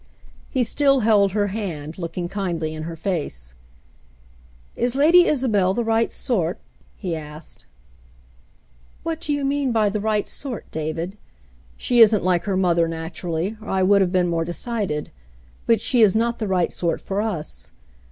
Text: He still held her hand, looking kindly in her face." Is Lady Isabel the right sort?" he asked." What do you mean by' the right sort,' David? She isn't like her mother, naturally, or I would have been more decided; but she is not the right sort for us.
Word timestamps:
He 0.49 0.63
still 0.63 1.01
held 1.01 1.33
her 1.33 1.49
hand, 1.49 1.99
looking 1.99 2.27
kindly 2.27 2.73
in 2.73 2.81
her 2.89 2.95
face." 2.95 3.53
Is 4.75 4.95
Lady 4.95 5.27
Isabel 5.27 5.75
the 5.75 5.83
right 5.83 6.11
sort?" 6.11 6.57
he 6.95 7.15
asked." 7.15 7.67
What 9.03 9.21
do 9.21 9.31
you 9.31 9.45
mean 9.45 9.71
by' 9.71 9.89
the 9.89 9.99
right 10.01 10.27
sort,' 10.27 10.65
David? 10.71 11.19
She 11.77 11.99
isn't 11.99 12.23
like 12.23 12.45
her 12.45 12.57
mother, 12.57 12.87
naturally, 12.87 13.57
or 13.61 13.69
I 13.69 13.83
would 13.83 14.01
have 14.01 14.11
been 14.11 14.27
more 14.27 14.43
decided; 14.43 15.11
but 15.67 15.79
she 15.79 16.01
is 16.01 16.15
not 16.15 16.39
the 16.39 16.47
right 16.47 16.73
sort 16.73 16.99
for 16.99 17.21
us. 17.21 17.71